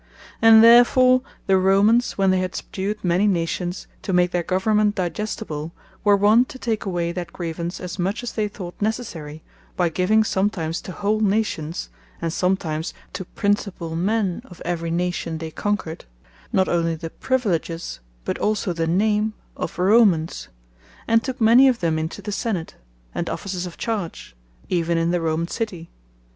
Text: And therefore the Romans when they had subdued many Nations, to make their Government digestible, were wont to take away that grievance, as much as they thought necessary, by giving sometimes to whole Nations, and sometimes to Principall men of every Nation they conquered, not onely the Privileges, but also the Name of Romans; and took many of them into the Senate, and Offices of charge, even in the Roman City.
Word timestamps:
And 0.41 0.63
therefore 0.63 1.21
the 1.45 1.59
Romans 1.59 2.13
when 2.13 2.31
they 2.31 2.39
had 2.39 2.55
subdued 2.55 3.03
many 3.03 3.27
Nations, 3.27 3.85
to 4.01 4.11
make 4.11 4.31
their 4.31 4.41
Government 4.41 4.95
digestible, 4.95 5.73
were 6.03 6.15
wont 6.17 6.49
to 6.49 6.57
take 6.57 6.85
away 6.85 7.11
that 7.11 7.31
grievance, 7.31 7.79
as 7.79 7.99
much 7.99 8.23
as 8.23 8.33
they 8.33 8.47
thought 8.47 8.73
necessary, 8.81 9.43
by 9.75 9.89
giving 9.89 10.23
sometimes 10.23 10.81
to 10.81 10.91
whole 10.91 11.19
Nations, 11.19 11.89
and 12.19 12.33
sometimes 12.33 12.95
to 13.13 13.25
Principall 13.25 13.95
men 13.95 14.41
of 14.45 14.59
every 14.65 14.89
Nation 14.89 15.37
they 15.37 15.51
conquered, 15.51 16.05
not 16.51 16.67
onely 16.67 16.95
the 16.95 17.11
Privileges, 17.11 17.99
but 18.25 18.39
also 18.39 18.73
the 18.73 18.87
Name 18.87 19.35
of 19.55 19.77
Romans; 19.77 20.47
and 21.07 21.23
took 21.23 21.39
many 21.39 21.67
of 21.67 21.79
them 21.79 21.99
into 21.99 22.23
the 22.23 22.31
Senate, 22.31 22.73
and 23.13 23.29
Offices 23.29 23.67
of 23.67 23.77
charge, 23.77 24.35
even 24.67 24.97
in 24.97 25.11
the 25.11 25.21
Roman 25.21 25.47
City. 25.47 25.91